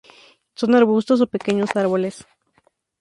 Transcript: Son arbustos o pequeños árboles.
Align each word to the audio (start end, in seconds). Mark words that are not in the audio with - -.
Son 0.55 0.73
arbustos 0.73 1.21
o 1.21 1.27
pequeños 1.35 1.75
árboles. 1.75 2.25